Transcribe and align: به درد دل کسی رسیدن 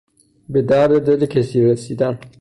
به 0.49 0.61
درد 0.61 1.05
دل 1.07 1.25
کسی 1.25 1.65
رسیدن 1.65 2.19